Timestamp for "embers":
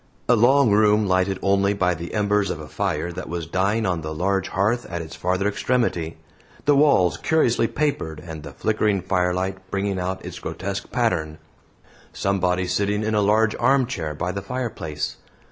2.15-2.49